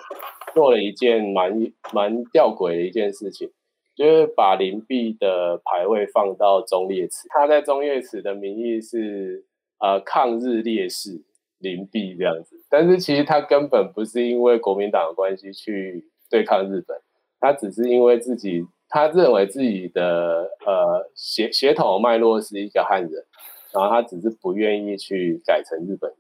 [0.56, 3.52] 做了一件蛮蛮吊诡的一件事情，
[3.98, 7.28] 就是把林弼的牌位放到忠烈祠。
[7.30, 9.44] 他在忠烈祠的名义是
[9.80, 11.24] 呃抗日烈士
[11.58, 16.96] 林弼这样子，但是其实他根本不是因为国民党的关系去对抗日本。
[17.40, 23.26] 他只是因为自己，他认为自己的呃血血统脉络是一个汉人，
[23.72, 26.20] 然后他只是不愿意去改成日本人。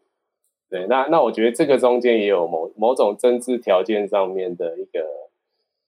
[0.69, 5.05] 对，那那我觉得这个中间也有某某种政治条件上面的一个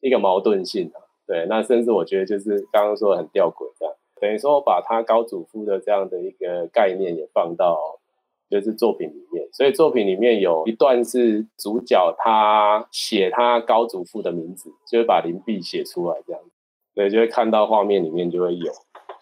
[0.01, 1.08] 一个矛盾性啊。
[1.29, 7.99] 对，那甚至我觉得就是刚刚说很吊诡这样，等于说我把他高祖父的这样的一个概念也放到
[8.49, 16.41] 就是作品里面，所以作品里面有一段是主角他写他高祖父的名字，就会把灵璧写出来这样，
[16.95, 18.73] 对，就会看到画面里面就会有。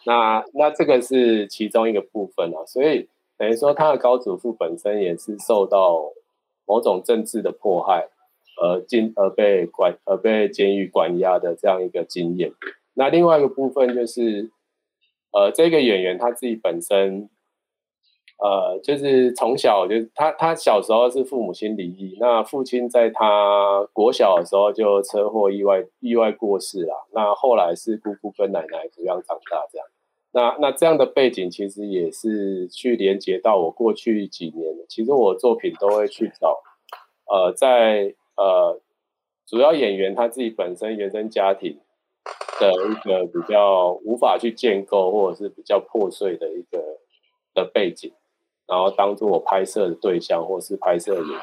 [0.06, 6.13] 那那这个是其中一个部分啊，所以等于说他的高祖父本身也是受到
[6.65, 8.08] 某种政治的迫害。
[8.60, 12.52] 而进而被关而被监狱关押的这样一个经验。
[12.96, 14.50] 那另外一个部分就是，
[15.32, 17.30] 呃，这个演员他自己本身，
[18.39, 27.08] 呃，就是从小就他他小时候是父母亲离异，那父亲在他国小的时候就车祸意外意外过世了。
[27.13, 29.88] 那后来是姑姑跟奶奶抚养长大这样。
[30.32, 36.63] 那那这样的背景其实也是去连接到我过去几年，其实我作品都会去找，
[37.32, 38.15] 呃，在。
[38.38, 38.80] 呃，
[39.45, 41.80] 主要演员他自己本身原生家庭
[42.60, 47.00] 的一个比较无法去建构，或者是比较破碎的一个
[47.54, 48.13] 的背景，
[48.67, 51.41] 然后当做我拍摄的对象，或是拍摄的演员。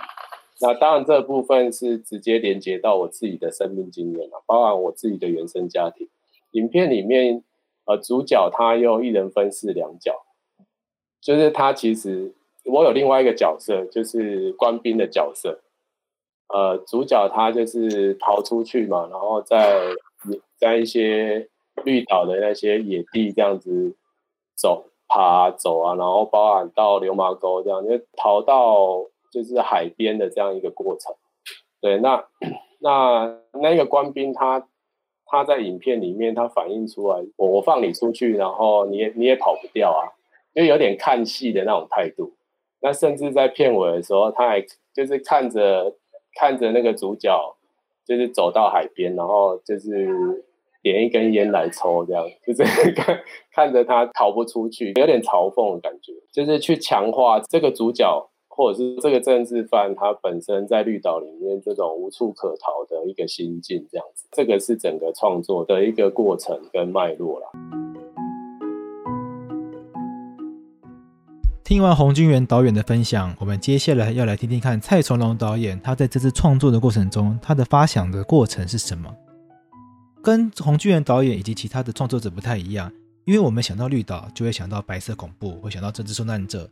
[0.61, 6.09] 那当然这部分是直接连接到我自己的生命经验了，包含我自己的原生家庭。
[6.52, 7.42] 影片里面，
[7.87, 10.24] 呃，主角他又一人分饰两角，
[11.20, 12.33] 就是他其实
[12.64, 15.61] 我有另外一个角色，就是官兵的角色。
[16.48, 19.80] 呃，主角他就是逃出去嘛，然后在
[20.57, 21.48] 在一些
[21.85, 23.96] 绿岛的那些野地这样子
[24.54, 31.14] 走、爬、走啊，然后包含到流麻沟这样，就逃到就是海边的这样一个过程。
[31.80, 32.24] 对，那
[32.78, 34.68] 那那个官兵他
[35.26, 40.12] 他在影片里面他反映出来，我我放你出去，然后你也你也跑不掉啊，
[40.54, 42.35] 就有点看戏的那种态度。
[42.80, 45.96] 那甚至在片尾的时候，他还就是看着。
[46.34, 47.56] 看着那个主角，
[48.06, 50.44] 就是走到海边，然后就是
[50.82, 53.20] 点一根烟来抽，这样就是 看
[53.52, 67.93] 看着他逃不出去，有点嘲讽的感觉，就是去强化这个主角或者是这个政治犯他本身在绿岛里面这种无处可逃的一个心境，这样子，这个是整个创作的一个过程跟脉络啦。
[71.64, 79.11] 听完洪钧元导演的分享，我们接下来要来听听看蔡崇龙导演他在这次创作的过程中，他的发想的过程是什么？
[80.22, 82.92] 跟洪钧元导演以及其他的创作者不太一样，
[83.24, 86.68] 因为我们想到绿岛就会想到白色恐怖，会想到政治受难者，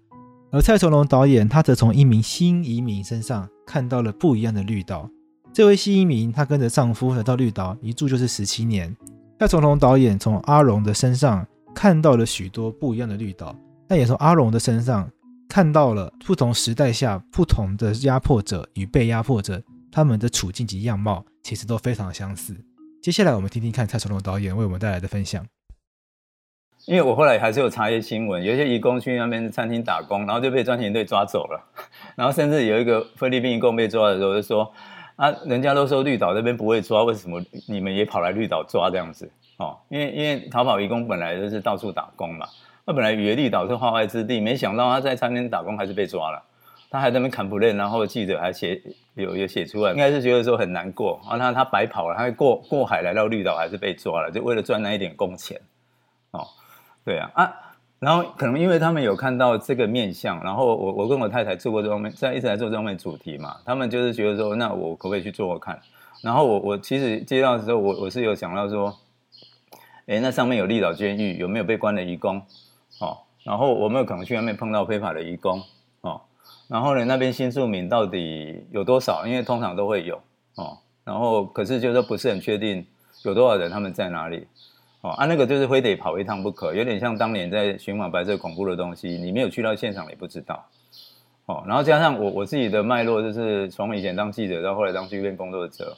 [0.50, 5.08] 而蔡崇龙导演他则从一名新移民身上看到了不一样的绿岛。
[5.54, 8.94] 这位新移民她跟着丈夫来到绿岛一住就是十七年。
[9.38, 13.56] 蔡崇龙导演从阿荣的身上看到了许多不一样的绿岛。
[13.92, 15.10] 但也从阿荣的身上
[15.50, 22.56] 看到了不同时代下不同的压迫者与被压迫者，他们的处境及样貌其实都非常相似。
[23.02, 25.46] 接下来我们听听看蔡崇龙导演为我们带来的分享。
[26.86, 31.62] 因为我后来还是有查一些新闻，有些移工去那边餐厅打工，然后就被专勤队抓走了，
[32.16, 34.72] 然后甚至有一个菲律宾移工被抓的时候就说
[35.16, 42.48] ：“啊，人家都说绿岛那边不会抓，为什么你们也跑来绿岛抓这样子？”哦，因为因为逃跑移工本来就是到处打工嘛。
[42.84, 46.42] 他本来以为绿岛是化外之地，没想到他在餐厅打工还是被抓了。
[46.90, 48.82] 他还在那边 complain，然后记者还写
[49.14, 51.18] 有有写出来，应该是觉得说很难过。
[51.22, 55.58] 然后他他白跑了，他过过海来到绿岛还是被抓了，就为了赚那一点工钱。
[56.32, 56.46] 哦，
[57.02, 57.54] 对啊啊，
[57.98, 65.80] 然后可能因为他们有看到这个面相，然后我我跟我太太做过这方面，在一直在做这方面主题嘛，他们就是觉得说，那我可不可以去做做看？
[66.22, 68.98] 然后我我其实接到的时候，我我是有想到说，
[70.06, 72.42] 哎，那上面有绿岛监狱，有没有被关的移工？
[73.02, 75.60] 哦，然后我们有可能去外面碰到非法的移工，
[76.02, 76.20] 哦，
[76.68, 79.26] 然后呢，那边新住民到底有多少？
[79.26, 80.16] 因为通常都会有，
[80.54, 82.86] 哦，然后可是就是不是很确定
[83.24, 84.46] 有多少人，他们在哪里，
[85.00, 90.64] 哦，啊，那个就是非得跑一趟不可，有点像当年在寻访白色恐怖的东西，你没有去到现场，也不知道，
[91.46, 95.96] 哦，然后加上我我自己的脉络，就是从以前当记者到后来当剧院工作者。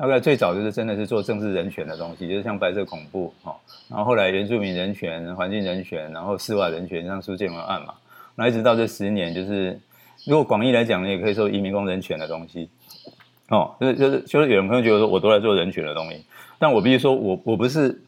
[0.00, 3.54] 大概最早就是真的是做政治人权的东西，就是像白色恐怖，哈，
[3.90, 7.92] 然后后来原住民人权、环境人权，然后司法人权，像苏建文案嘛，
[8.34, 9.78] 那一直到这十年，就是
[10.24, 12.70] 如果广义来讲，你也可以说移民工人权的东西，
[13.50, 16.24] 哦，就是就是就是有人可能觉得说我都在做人权的东西，
[16.58, 18.00] 但我必须说我我不是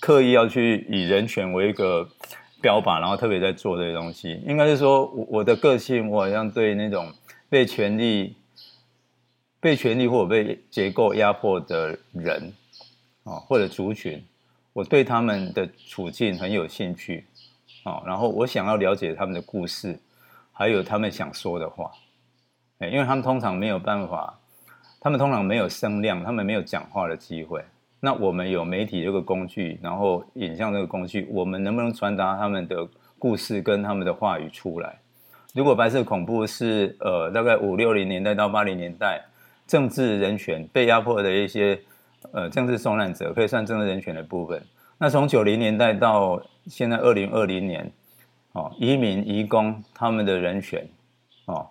[0.00, 2.08] 刻意要去以人权为一个
[2.62, 7.12] 标靶，然后特别在做这些东西，应该是说我我的个性，我好像对那种
[7.50, 8.34] 被权力。
[9.64, 12.52] 被权力或者被结构压迫的人，
[13.22, 14.22] 啊，或者族群，
[14.74, 17.24] 我对他们的处境很有兴趣，
[17.82, 19.98] 啊，然后我想要了解他们的故事，
[20.52, 21.90] 还有他们想说的话，
[22.80, 24.38] 哎，因为他们通常没有办法，
[25.00, 27.64] 他们通常没有声量，他们没有讲话的机会。
[28.00, 32.86] 那我们有媒体这个工具，然后影像这个工具，我们能不能传达他们的
[33.18, 34.98] 故事跟他们的话语出来？
[35.54, 39.24] 如果白色恐怖是呃大概五六零年代到八零年代
[39.66, 41.80] 政治人权被压迫的一些
[42.32, 44.62] 呃政治受难者，可以算政治人权的部分。
[44.98, 47.92] 那从九零年代到现在二零二零年，
[48.52, 50.88] 哦，移民移工他们的人权，
[51.46, 51.68] 哦，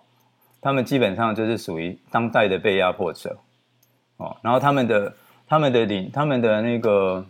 [0.60, 3.36] 他们基本上就是属于当代的被压迫者，
[4.16, 5.14] 哦，然后他们的。
[5.46, 7.24] 他们的领，他们的那个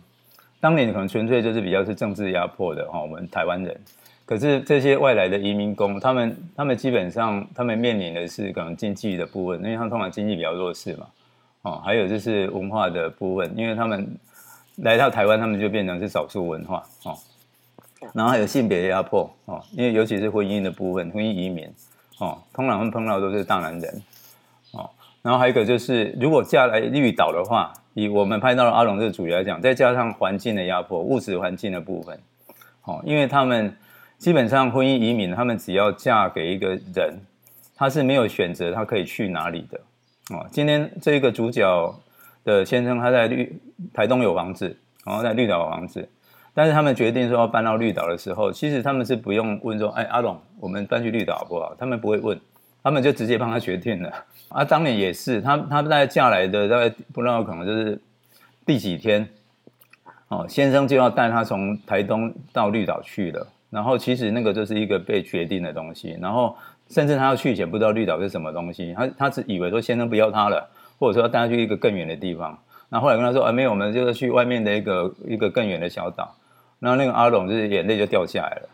[0.61, 3.77] 当年可能纯粹就是比较是政治压迫的哈，我们台湾人。
[4.25, 11.07] 可是这些外来的移民工，他们他们基本上他们面临的是可能经济的部分，因为他们通常经济比较弱势嘛，
[11.61, 14.17] 哦，还有就是文化的部分，因为他们
[14.77, 17.17] 来到台湾，他们就变成是少数文化哦。
[18.13, 21.67] 然后还有性别的压迫哦，因为尤其是婚姻的部分，婚姻移民
[22.19, 24.01] 哦，通常会碰到都是大男人
[24.71, 24.89] 哦。
[25.21, 27.73] 然后还有一个就是，如果嫁来绿岛的话。
[27.97, 32.19] 以我们拍到的阿龙这个主角来讲，再加上环境的压迫、物质环境的部分，
[32.83, 33.73] 哦，因为他们
[34.17, 37.19] 基本上婚姻移民，他们只要嫁给一个人，
[37.75, 39.79] 他是没有选择，他可以去哪里的，
[40.35, 41.95] 哦，今天这个主角
[42.43, 43.61] 的先生他在绿
[43.93, 46.07] 台东有房子，然后在绿岛有房子，
[46.53, 51.75] 但是他们决定说要搬到绿岛的时候，其实他们是不用问说，哎，阿龙，我们搬去绿岛好不好？
[51.77, 52.39] 他们不会问。
[52.83, 54.13] 他们就直接帮他决定了
[54.47, 54.63] 啊！
[54.63, 57.99] 当年也是，他他在嫁来的大概不知道可能就是
[58.63, 59.27] 第几天
[60.27, 63.47] 哦，先生就要带他从台东到绿岛去了。
[63.75, 66.17] 然后其实那个就是一个被决定的东西。
[66.21, 66.55] 然后
[66.89, 72.57] 甚至他要去以前不知道绿岛是什么东西，他他只以为说先生不要他了，或者说要带他去一个更远的地方。
[72.87, 76.33] 然后后来跟他说啊，没有，我们就是去外面的一个一个更远的小岛。
[76.79, 78.69] 然后那个阿龙就是眼泪就掉下来了。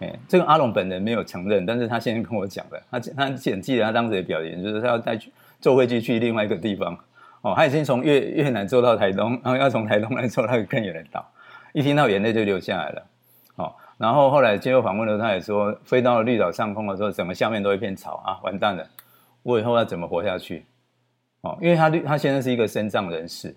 [0.00, 5.30] 哎，这个阿龙本人没有承认，但是他先跟我讲的，他他简记得他当时的表演，就是他要再去
[5.60, 6.96] 坐飞机去另外一个地方。
[7.42, 11.24] 哦，他已经从越越南坐到台东，然后要从台东来坐那个更远的岛，
[11.72, 13.02] 一听到眼泪就流下来了。
[13.98, 18.86] 然后后来接受访问的时候，他也说，飞到了绿岛上空的时候，整个下面都一片草啊，完蛋了，
[19.42, 20.64] 我以后要怎么活下去？
[21.42, 23.54] 哦，因为他他现在是一个身障人士，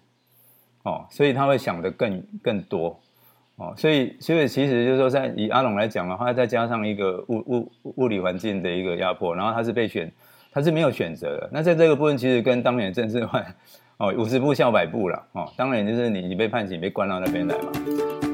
[0.83, 2.99] 哦，所以他会想得更更多。
[3.57, 10.11] 哦，所以，所以其实就是说，在以阿龙来讲的话，再加上一个物物物理环境的一个压迫，然后他是被选，
[10.51, 11.49] 他是没有选择的。
[11.51, 13.55] 那在这个部分，其实跟当年的政治犯
[13.97, 15.47] 哦，五十步笑百步了哦。
[15.55, 18.30] 当然就是你你被判刑，被关到那边来嘛。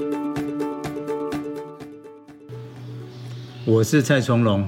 [3.70, 4.66] 我是蔡从龙，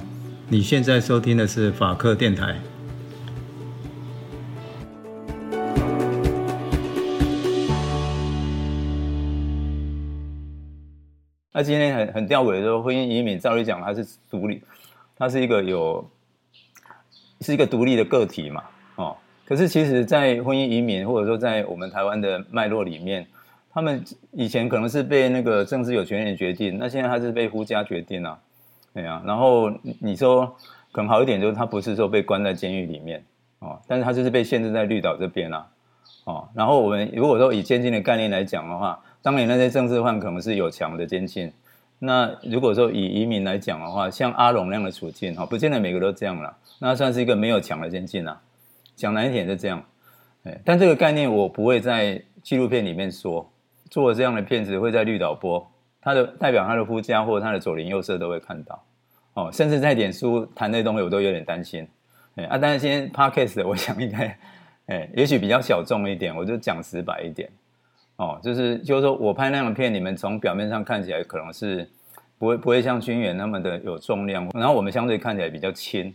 [0.49, 2.59] 你现在收听的是法客电台。
[11.53, 14.61] 他今天很很吊诡的说，婚姻移民照理讲他是独立，
[15.15, 16.05] 他是一个有
[17.39, 18.63] 是一个独立的个体嘛，
[18.95, 23.25] 哦，可是其实，在婚姻移民或者说在我们台湾的脉络里面，
[23.71, 28.37] 他们以前可能是被那个政治有权人决定，那现在他是被夫家决定啊，
[28.93, 30.55] 对啊，然后你说
[30.91, 33.23] 可能好一点，就是他不是说被关在监狱里面
[33.59, 35.67] 哦，但是他就是被限制在绿岛这边啊，
[36.25, 38.99] 哦，然后我们如果说以监禁的概念来讲的话。
[39.21, 41.51] 当年那些政治犯可能是有强的监禁，
[41.99, 48.41] 那如果说以移民来讲的话，像阿龙那样的处境哈，不见得每个都这样了，那算是一个没有强的监禁啊。
[48.95, 49.83] 讲难一点是这样，
[50.45, 53.51] 哎但这个概念我不会在纪录片里面说，
[53.89, 55.69] 做这样的片子会在绿岛播，
[56.01, 58.83] 他的代表他的夫家或他的左邻右舍都会看到，
[59.33, 61.87] 哦，甚至在脸书谈那东西我都有点担心，
[62.35, 64.37] 哎啊，但是今天 Podcast 我想应该，
[64.87, 67.49] 哎，也许比较小众一点，我就讲直白一点。
[68.17, 71.89] 哦，就是就是说我拍那样的片，你们从表面上看起来可能是
[72.37, 76.13] 不会不会像军演那么的有重量，然后我们相对看起来比较轻，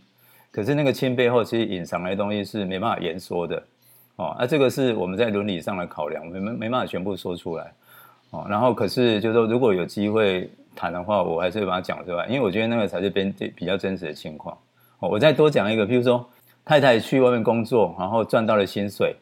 [0.50, 3.56] 可是那个轻背后其实隐藏的东西是没办法言说的，
[4.16, 7.72] 哦，那、啊、这个是我们在伦理上的考量，我们没没办法全部说出来，
[8.34, 14.58] 哦，然后可是就是说如果有机会谈的话，我还是会把它讲出来，因为我觉得那个才是边比较真实的情况。
[14.98, 16.28] 哦，我再多讲一个，譬如说
[16.64, 19.14] 太太去外面工作，然后赚到了薪水，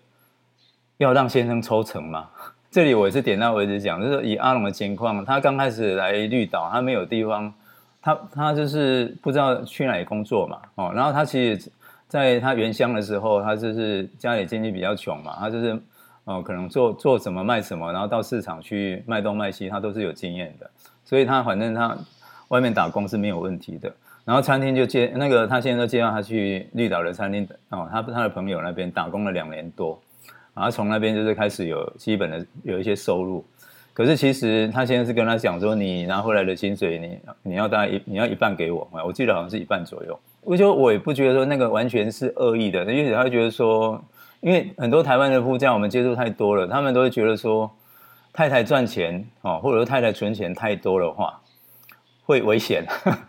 [0.96, 2.30] 要让先生抽成吗？
[2.72, 7.52] 这里我也是点到为止讲，就是以阿龙的情况，他刚开始来绿岛，他没有地方，
[8.00, 11.70] 他他就是不知道去哪里工作嘛，哦，然后他其实
[12.08, 15.78] 在他原乡的时候，他就是家里经济比较穷嘛，他就是
[16.24, 20.70] 哦，可能做做什么卖什么，然后到市场去卖东卖西，他都是有经验的，
[21.04, 21.96] 所以他反正他
[22.48, 23.92] 外面打工是没有问题的，
[24.24, 30.00] 然后餐厅就接那个他现在都介绍他去绿岛的餐厅哦，他他的朋友那边打工了两年多。
[30.54, 33.42] 然后从那边就是开始有基本的有一些收入，
[33.94, 43.98] 可是其实他现在是跟他讲说，你拿回来的薪水，你你要大概一你要一半给我，我记得好像是一半左右，我就我也不觉得说那个完全是恶意的，因为他觉得说，
[44.42, 47.70] 因为很多台湾的夫家我们接触太多了，他们都会觉得说，
[48.32, 51.40] 太太赚钱哦，或者说太太存钱太多的话，
[52.26, 52.84] 会危险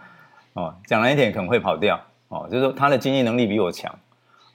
[0.53, 3.93] 哦，讲难一点可能会跑掉哦，就是说他的经济能力比我强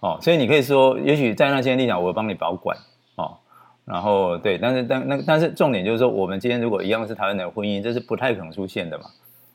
[0.01, 2.77] 哦，所以你可以说，也许在那些立场，我帮你保管
[3.15, 3.37] 哦，
[3.85, 9.05] 然后对，但是但那但是重点就是说，我们今天如果一样是台湾的婚姻，这是不太可能出现的嘛，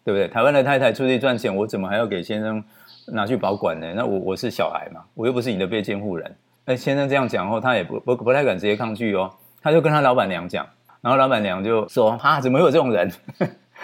[0.06, 0.30] 对不对？
[0.30, 2.64] 台湾的太太出去赚钱，我怎么还要给先生？
[3.08, 3.94] 拿去保管呢？
[3.98, 6.34] 那我我是小孩嘛，我又不是你的被监护人。
[6.66, 9.34] 哎，先生这样讲后，他也不不不太敢直接抗拒哦。
[9.62, 10.66] 他就跟他老板娘讲，
[11.02, 13.12] 然后老板娘就说：“啊，怎么会有这种人？”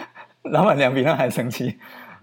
[0.44, 1.78] 老板娘比他还生气，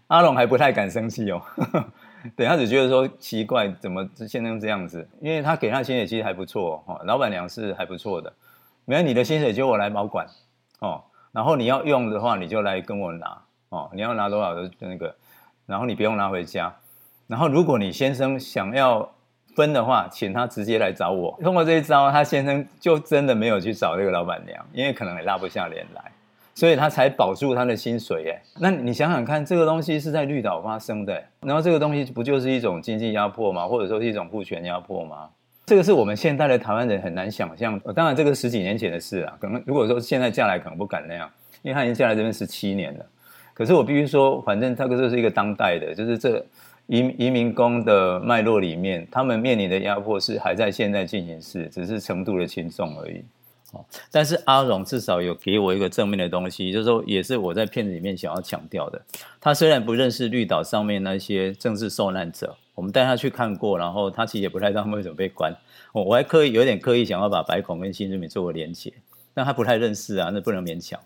[0.06, 1.42] 阿龙还不太敢生气哦。
[2.34, 5.06] 等下只觉得说奇怪，怎么先生这样子？
[5.20, 8.32] 因为他给他的薪水其实还不错哦，老板娘是还不错的。
[8.84, 10.26] 没有你的薪水就我来保管
[10.80, 13.90] 哦，然后你要用的话，你就来跟我拿哦。
[13.92, 15.14] 你要拿多少的那个，
[15.66, 16.74] 然后你不用拿回家。
[17.26, 19.12] 然后，如果你先生想要
[19.56, 21.36] 分的话，请他直接来找我。
[21.42, 26.02] 通过这一招，他先生就真的没有去找这个老板娘，因为可能也拉不下脸来，
[26.54, 28.30] 所以他才保住他的薪水。
[28.30, 33.66] 哎，那你想想看，这个东西是在绿岛发生的，然后这个东西不就是一种经济压迫吗？
[33.66, 35.30] 或者说是一种父权压迫吗？
[35.64, 37.80] 这个是我们现代的台湾人很难想象。
[37.94, 41.30] 当然，这个十几年前的事啊，可能如果说现在嫁来，可能不敢那样，
[41.62, 43.06] 因为他已经嫁来这边十七年了。
[43.54, 46.44] 可是我必须说，反正这个就是一个当代的，就是这。
[46.86, 53.24] 移移民工的脉络里面，他们面临的压迫是还在现在进行式，只是程度的轻重而已。
[53.72, 59.02] 哦，但是阿荣至少有给我一个正面的东西，就是说，也是我在片子里面想要强调的。
[59.40, 65.52] 他虽然不认识绿岛上面那些政治受难者，我们带他去看过，然后他其实也不太知道他们为什么被关。
[65.92, 68.92] 我我还刻意有点刻意想要把白孔跟新住民做个连结，
[69.34, 71.00] 但他不太认识啊，那不能勉强。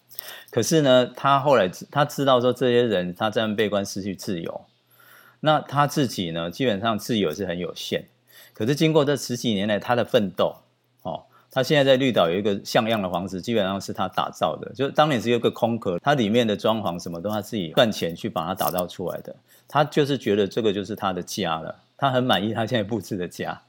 [0.50, 4.60] 可是呢，他后来他知道说这些人他这样被关失去自由。
[5.40, 6.50] 那他自己呢？
[6.50, 8.04] 基本上自由是很有限，
[8.52, 10.54] 可是经过这十几年来他的奋斗，
[11.02, 14.70] 哦，他现在在绿岛有一个像样的房子，基本上是他打造的。
[14.74, 19.34] 就当年只有个空壳，他里面的装潢什么都他自己赚钱去把它打造出来的。
[19.66, 23.62] 他就是觉得这个就是他的家了，他很满意他现在布置的家。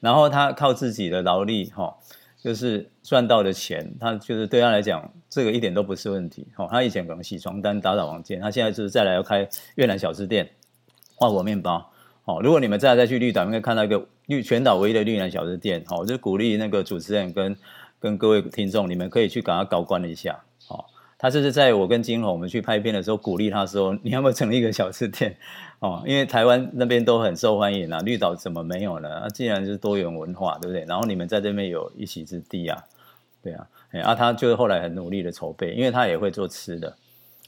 [0.00, 1.94] 然后他靠自己的劳力，哈、哦，
[2.42, 6.48] 就是赚到的钱，他就是对他来讲，这个一点都不是问题。
[6.56, 10.50] 哦，他以前可能洗床单、打扫房间，他现在就是再来要开越南小吃店。
[11.22, 11.88] 花果面包，
[12.24, 17.56] 好，如果你们再再去绿岛，应该看到一个绿全岛唯一的绿南小吃店，好，我就鼓励那个主持人跟
[18.00, 25.36] 跟各位听众，你们可以去给他搞关一下，好，他就是在我跟金红我们去拍片的时候鼓励他说，你要不要成立一个小吃店，
[25.78, 29.08] 哦，因为台湾那边都很受欢迎啊，绿岛怎么没有呢？
[29.08, 30.84] 啊，既然是多元文化，对不对？
[30.86, 32.82] 然后你们在这边有一席之地啊，
[33.44, 33.68] 对啊，
[34.02, 36.96] 啊，他就是后来很努力的筹备，因为他也会做吃的，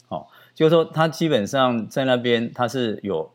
[0.07, 3.29] 哦，就是说他基本上在那边他是有。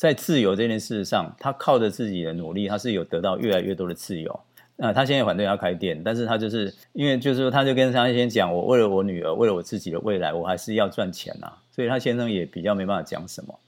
[0.00, 4.40] 在自由这件事上，他靠着自己的努力，他是有得到越来越多的自由。
[4.76, 11.52] 那他现在反对要开店，但是他就是因为就是说，他就跟张先生讲，我为了我女儿，为了我自己的未来，我还是要赚钱呐。
[11.70, 13.60] 所以他先生也比较没办法讲什么。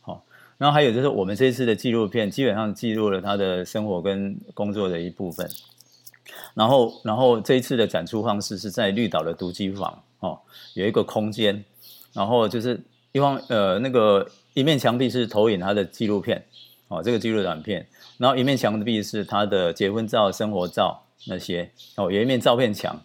[0.00, 0.24] 好，
[0.56, 5.46] 然后还有就是我们这一次的纪录片，基本上记录了他的生活跟工作的一部分。
[6.54, 10.40] 然后，然后这一次的展出方式是在绿岛的独机房，哦，
[10.72, 11.62] 有一个空间，
[12.14, 12.80] 然后就是
[13.12, 14.26] 一方呃那个。
[14.54, 16.44] 一面墙壁是投影他的纪录片，
[16.88, 17.86] 哦，这个纪录短片，
[18.18, 23.02] 然后一面墙壁是他的结婚照、生活照那些，哦，有一面照片墙，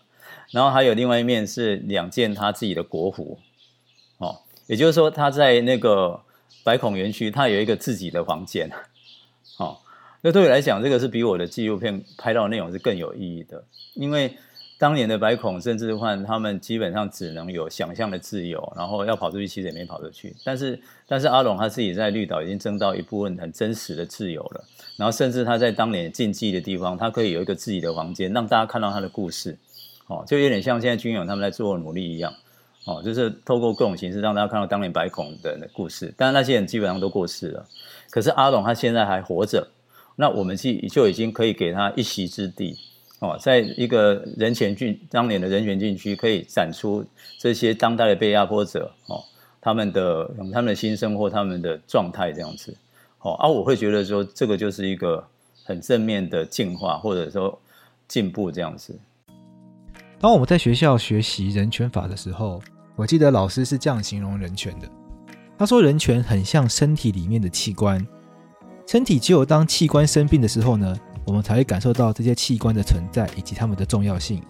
[0.51, 3.37] 然后还有另外一面是两件他自己的国服，
[4.19, 6.21] 哦，也就是说他在那个
[6.63, 8.71] 白孔园区，他有一个自己的房间，
[9.57, 9.77] 哦，
[10.21, 13.63] 那对我来讲，这个是比我的纪录片拍到的内容是更有意义的，
[13.95, 14.37] 因为。
[14.79, 20.33] 当年的白孔甚至换他们基本上只能有想象的自由，然后要跑出去其实也没跑出去。
[20.45, 24.63] 但是，但是阿龙他自己在绿岛已经争到一部分很真实的自由了。
[24.95, 29.57] 然后，甚至他在当年禁忌的地方，他可以有一个自己的房间，让大家看到他的故事。
[30.07, 32.33] 哦，就有点像现在军勇他们在做努力一样。
[32.85, 36.13] 哦，就是透过各种形式让大家看到当年白孔的故事。
[36.15, 37.65] 但是那些人基本上都过世了。
[38.09, 39.67] 可是阿龙他现在还活着，
[40.15, 42.77] 那我们就就已经可以给他一席之地。
[43.19, 47.05] 哦，在一个人权禁当年的人权禁区，可以展出
[47.37, 49.21] 这些当代的被压迫者哦，
[49.59, 52.75] 他们的他们的心声或他们的状态这样子。
[53.19, 55.21] 哦，啊，我会觉得说这个就是一个
[55.65, 57.59] 很正面的进化或者说
[58.07, 58.97] 进步这样子。
[60.21, 62.61] 当我们在学校学习人权法的时候，
[62.95, 64.87] 我记得老师是这样形容人权的。
[65.57, 68.05] 他说，人权很像身体里面的器官，
[68.87, 74.41] 身体只有当器官生病的时候呢，我们才会感受到这些器官的存在以及它们的重要性，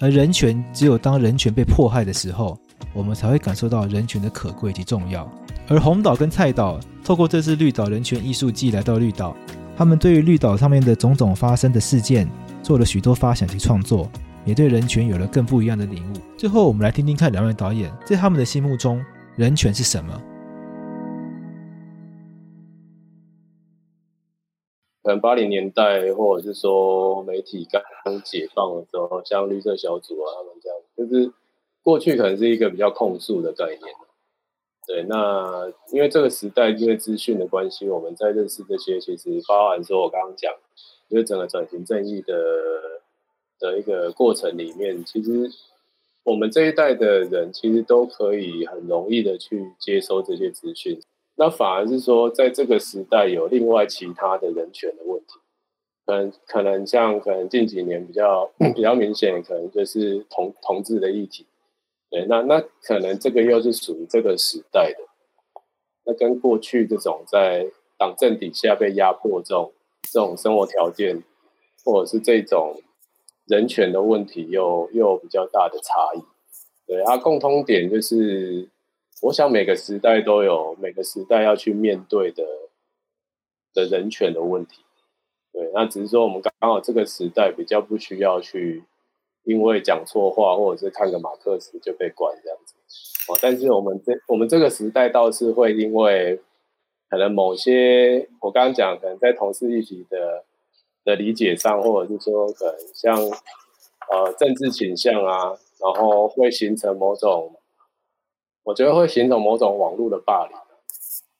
[0.00, 2.58] 而人权只有当人权被迫害的时候，
[2.92, 5.30] 我们才会感受到人权的可贵及重要。
[5.68, 9.36] 而红岛跟菜岛透过这次绿岛人权艺术季来到绿岛，
[9.76, 12.28] 他们对于绿岛上面的种种发生的事件
[12.62, 14.10] 做了许多发想及创作，
[14.44, 16.16] 也对人权有了更不一样的领悟。
[16.38, 19.04] 最后，我们来听听看两位导演在他们的心目中，
[19.34, 20.22] 人权是什么？
[25.06, 31.32] 可能八零年代，或者是说媒体刚刚解放的时候，像绿色小组啊，他们这样，就是
[31.80, 33.80] 过去可能是一个比较控诉的概念。
[34.84, 40.52] 对，那因为这个时代因为资讯的关系，我们在认识这些，其实包含说我刚刚讲，
[41.06, 42.34] 因为整个转型正义的
[43.60, 45.48] 的一个过程里面，其实
[46.24, 51.00] 我们这一代的人其实都可以很容易的去接收这些资讯。
[51.38, 55.34] 那反而是说，在这个时代有另外其他的人权的问题，
[56.06, 61.44] 可能可能像可能近几年比较比较明显，可能就是同同志的议题，
[62.08, 64.98] 对，那那可能这个又是属于这个时代的，
[66.06, 67.66] 那跟过去这种在
[67.98, 69.72] 党政底下被压迫这种
[70.10, 71.22] 这种生活条件，
[71.84, 72.80] 或者是这种
[73.44, 76.24] 人权的问题又，又有比较大的差异，
[76.86, 78.70] 对，它共通点就是。
[79.22, 82.44] 我想每个时代都有每个时代要去面对的
[83.72, 84.82] 的人权的问题，
[85.52, 88.84] 对，那只是说我们刚好这个时代比较不需要去
[89.44, 92.74] 因为讲错话或者是看个马克思就被关这样子，
[93.32, 96.40] 哦，但是我们这我们这个时代倒是会因为
[97.08, 100.44] 可能某些我刚刚讲可能在同事一起的
[101.04, 103.18] 的理解上，或者是说可能像
[104.10, 107.56] 呃政治倾向啊，然后会形成某种。
[108.66, 110.56] 我觉得会形成某种网络的霸凌，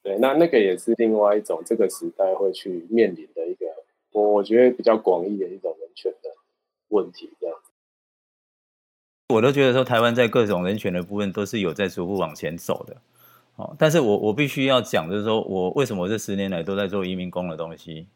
[0.00, 3.66] 对，那那个也是另外一种这个时代会去面临的一个，
[4.12, 6.30] 我我觉得比较广义的一种人权的
[6.90, 7.56] 问题，这样。
[9.34, 12.96] 我都觉得说，台湾在各种人权的部分都是有在逐步往前走的，
[13.56, 18.06] 哦，但是我我必须要讲，就是说我为什么我这十年来都在做移民工的东西，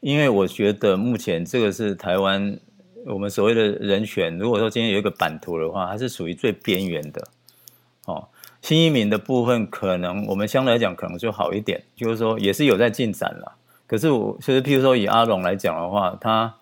[0.00, 2.60] 因为我觉得目前这个是台湾
[3.06, 7.26] 我们所谓的人权，如果说今天有一个版图的话，它是属于最边缘的，
[8.04, 8.28] 哦。
[8.62, 13.56] 新移民的部分，可能我们相对来讲可能就好一点，就是说也是有在进展了。
[13.86, 16.54] 可是我其实，譬如说以阿龙来讲的话，他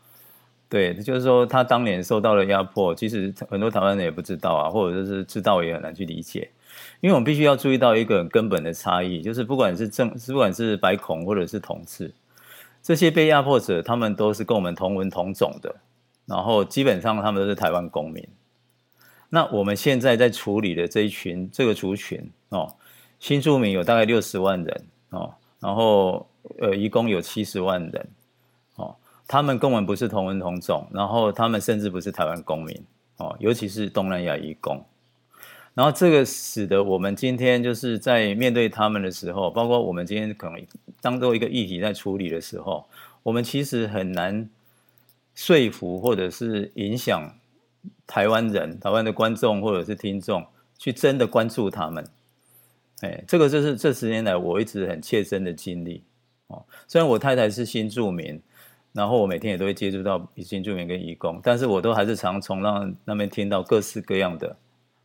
[0.69, 6.51] 对，就是说他当年受到了压迫，其实很多台湾人也不知道啊，或者就是知道也很难去理解。
[7.01, 12.13] 因为我们必须要注意到一个很根本的差异，就是不管是正，不管是白孔或者是同志，
[12.83, 15.75] 这些被压迫者，他们都是跟我们同文同种的，
[16.27, 18.27] 然后基本上他们都是台湾公民。
[19.31, 22.75] 那我们现在在处理的这一群这个族群哦，
[23.21, 26.27] 新住民有大概六十万人哦，然后
[26.59, 28.09] 呃，一共有七十万人
[28.77, 32.83] 哦，他们跟我们不是同文同种，然后他们甚至不是台湾公民
[33.19, 34.83] 哦，尤其是东南亚移工，
[35.75, 40.67] 然后这个使得我们今天就是在面对他们的时候，包括我们今天可能
[41.03, 42.87] 当做一个议题在处理的时候，
[43.23, 44.49] 我们其实很难
[45.35, 47.35] 说服或者是影响。
[48.07, 50.45] 台湾人、台湾的观众或者是听众，
[50.79, 52.05] 去真的关注他们，
[53.01, 56.05] 哎，这个就是这十年来我一直很切身的经历
[56.49, 56.65] 哦。
[56.87, 58.41] 虽然我太太是新住民，
[58.93, 64.57] 然后我每天也都会接触到新住民跟义工，但是我都还是常从那那边听到各式各样的。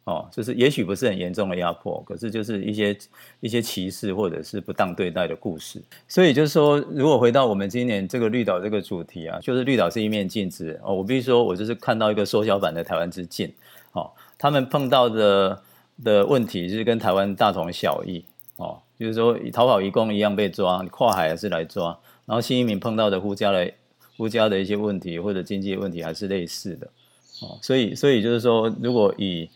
[0.05, 2.97] 哦，就是也许不是很严重的压迫，可是就是一些
[3.39, 5.81] 一些歧视或者是不当对待的故事。
[6.09, 10.93] 所以就是说，如果回到我们今年这个绿岛这个主题啊，就是绿岛是一面镜子哦。
[10.93, 13.49] 我必须说，我就是看到一个缩小版的台湾之镜
[13.93, 14.11] 哦。
[14.37, 15.61] 他们碰到的
[16.03, 18.25] 的问题就是跟台湾大同小异
[18.57, 21.97] 哦，就是说逃跑移工一样被抓，跨海还是来抓。
[22.25, 23.71] 然后新移民碰到的夫家的
[24.17, 26.87] 夫家的一些问题或者经济问题还是类似的
[27.41, 27.57] 哦。
[27.61, 29.49] 所以所以就是说，如果以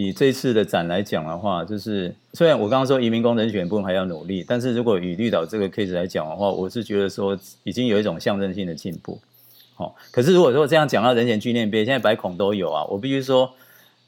[0.00, 9.18] 以这次的展来讲的话，就是虽然我刚刚说移民工人选部分还要努力，但是如果以绿岛这个 case 来讲的话，我是觉得说已经有一种象征性的进步。
[9.74, 13.50] 好，可是如果说这样讲到人权纪念碑，现在百孔都有啊，我必须说，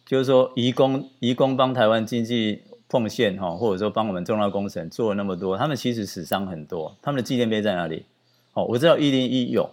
[0.06, 8.04] 就是说移工移工帮台湾经济奉献哈，或者说帮我们重要工程做了那么多，他们其实死伤很多，他们的纪念碑在哪里？
[8.52, 9.68] 哦，我知道一零一有，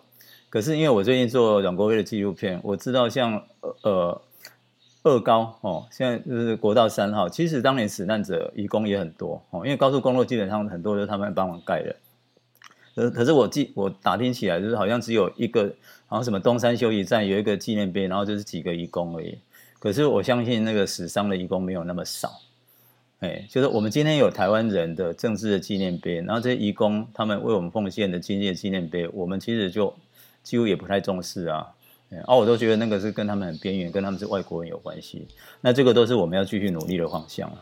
[0.50, 3.44] 可是因为我最近做阮国威的纪录片，我知道像
[3.84, 4.20] 呃。
[5.08, 7.28] 二高哦，现在就是国道三号。
[7.30, 11.96] 其实当年死难者移工也很多哦，因为高速公路基本上很多都是他们帮忙盖的。
[12.96, 15.72] 可可是我记我打听起来，就是好像只有一个，
[16.08, 19.38] 好像什么东山休息站有一个纪念碑，然后就是几个移工而已。
[19.80, 22.32] 可是我相信那个死伤的移工没有那么少。
[23.20, 29.94] 哎，就是我们今天有台湾人的政治的纪念碑，然后这些移工他们为我们奉献的经济的纪念碑，我们其实就
[30.44, 31.68] 几乎也不太重视啊。
[32.26, 35.28] 啊，我都觉得那个是跟他们很边缘，跟他们是外国人有关系。
[35.60, 37.58] 那这个都是我们要继续努力的方向啊。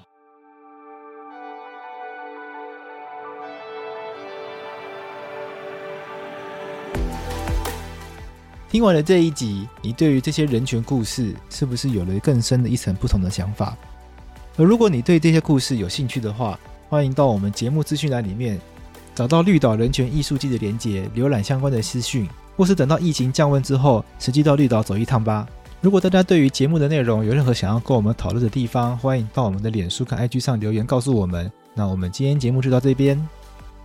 [8.69, 13.75] 听完了这一集，你对于这些人权故事是不是有了更深的一层不同的想法？
[14.57, 18.59] 而如果你对这些故事有兴趣的话，欢迎到我们节目资讯栏里面
[19.15, 25.47] 找到绿岛人权艺术季的连结，浏览相关的资讯，或是等到疫情降温之后，实际到绿岛走一趟吧。
[25.81, 31.51] 如果大家对于节目的内容有任何想要跟我们讨论的地方，欢迎到我们的脸书跟 IG 上留言告诉我们。
[31.73, 33.21] 那我们今天节目就到这边，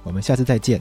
[0.03, 0.81] 我们下次再见。